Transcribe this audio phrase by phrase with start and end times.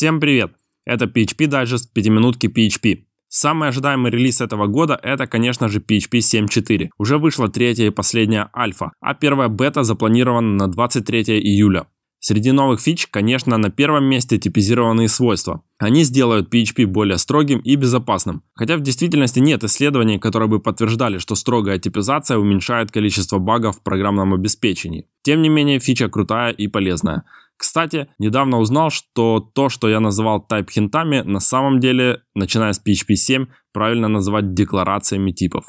[0.00, 0.52] Всем привет!
[0.86, 3.00] Это PHP Digest 5 минутки PHP.
[3.28, 6.88] Самый ожидаемый релиз этого года это, конечно же, PHP 7.4.
[6.96, 11.86] Уже вышла третья и последняя альфа, а первая бета запланирована на 23 июля.
[12.18, 15.62] Среди новых фич, конечно, на первом месте типизированные свойства.
[15.78, 18.42] Они сделают PHP более строгим и безопасным.
[18.54, 23.82] Хотя в действительности нет исследований, которые бы подтверждали, что строгая типизация уменьшает количество багов в
[23.82, 25.06] программном обеспечении.
[25.20, 27.24] Тем не менее, фича крутая и полезная.
[27.60, 33.16] Кстати, недавно узнал, что то, что я называл тайп-хинтами, на самом деле, начиная с PHP
[33.16, 35.66] 7, правильно называть декларациями типов.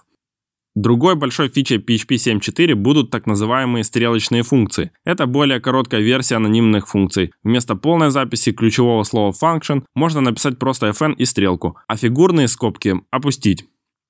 [0.73, 4.91] Другой большой фичей PHP 7.4 будут так называемые стрелочные функции.
[5.03, 7.33] Это более короткая версия анонимных функций.
[7.43, 13.01] Вместо полной записи ключевого слова function можно написать просто fn и стрелку, а фигурные скобки
[13.11, 13.65] опустить.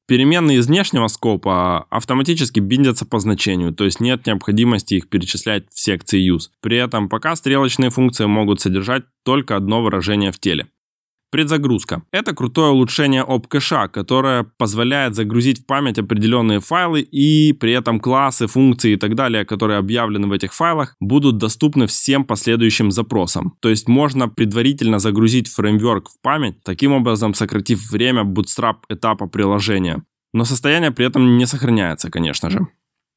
[0.07, 5.79] Переменные из внешнего скопа автоматически биндятся по значению, то есть нет необходимости их перечислять в
[5.79, 6.49] секции use.
[6.61, 10.67] При этом пока стрелочные функции могут содержать только одно выражение в теле.
[11.31, 12.03] Предзагрузка.
[12.11, 18.47] Это крутое улучшение OpCache, которое позволяет загрузить в память определенные файлы и при этом классы,
[18.47, 23.53] функции и так далее, которые объявлены в этих файлах, будут доступны всем последующим запросам.
[23.61, 30.03] То есть можно предварительно загрузить фреймворк в память, таким образом сократив время bootstrap этапа приложения.
[30.33, 32.67] Но состояние при этом не сохраняется, конечно же.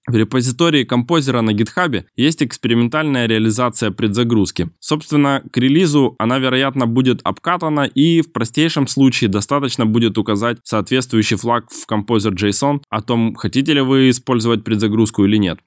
[0.06, 4.68] В репозитории композера на GitHub есть экспериментальная реализация предзагрузки.
[4.78, 11.38] Собственно, к релизу она, вероятно, будет обкатана и в простейшем случае достаточно будет указать соответствующий
[11.38, 15.60] флаг в Composer.json о том, хотите ли вы использовать предзагрузку или нет.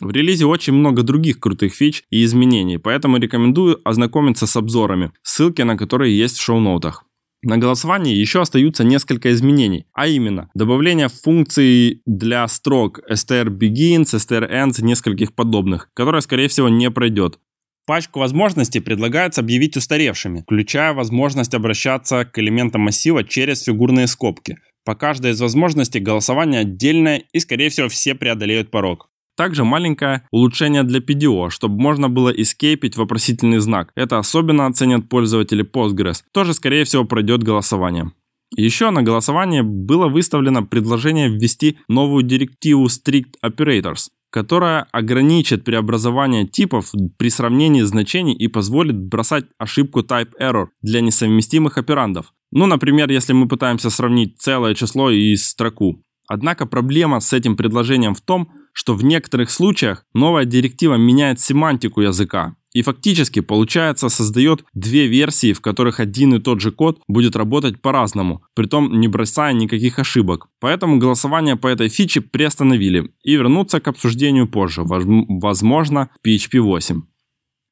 [0.00, 5.62] В релизе очень много других крутых фич и изменений, поэтому рекомендую ознакомиться с обзорами, ссылки
[5.62, 7.04] на которые есть в шоу-ноутах.
[7.44, 14.50] На голосовании еще остаются несколько изменений, а именно добавление функций для строк str begins, str
[14.50, 17.38] ends и нескольких подобных, которое скорее всего не пройдет.
[17.86, 24.56] Пачку возможностей предлагается объявить устаревшими, включая возможность обращаться к элементам массива через фигурные скобки.
[24.86, 29.10] По каждой из возможностей голосование отдельное и скорее всего все преодолеют порог.
[29.36, 33.90] Также маленькое улучшение для PDO, чтобы можно было эскейпить вопросительный знак.
[33.96, 36.22] Это особенно оценят пользователи Postgres.
[36.32, 38.12] Тоже, скорее всего, пройдет голосование.
[38.56, 46.92] Еще на голосование было выставлено предложение ввести новую директиву Strict Operators, которая ограничит преобразование типов
[47.18, 52.32] при сравнении значений и позволит бросать ошибку type error для несовместимых операндов.
[52.52, 56.02] Ну, например, если мы пытаемся сравнить целое число и строку.
[56.28, 62.02] Однако проблема с этим предложением в том, что в некоторых случаях новая директива меняет семантику
[62.02, 67.36] языка и фактически, получается, создает две версии, в которых один и тот же код будет
[67.36, 70.48] работать по-разному, притом не бросая никаких ошибок.
[70.60, 77.02] Поэтому голосование по этой фиче приостановили и вернуться к обсуждению позже, возможно, в PHP 8.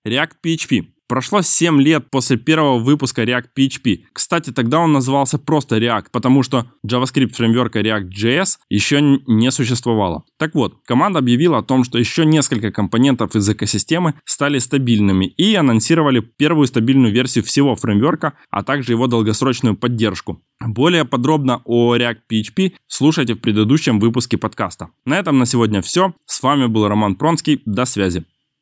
[0.06, 0.91] React PHP.
[1.12, 4.04] Прошло 7 лет после первого выпуска React PHP.
[4.14, 10.22] Кстати, тогда он назывался просто React, потому что JavaScript фреймворка React.js еще не существовало.
[10.38, 15.54] Так вот, команда объявила о том, что еще несколько компонентов из экосистемы стали стабильными и
[15.54, 20.40] анонсировали первую стабильную версию всего фреймворка, а также его долгосрочную поддержку.
[20.64, 24.88] Более подробно о React PHP слушайте в предыдущем выпуске подкаста.
[25.04, 26.14] На этом на сегодня все.
[26.24, 27.60] С вами был Роман Пронский.
[27.66, 28.24] До связи.